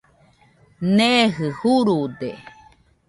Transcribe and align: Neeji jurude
Neeji 0.95 1.47
jurude 1.59 2.31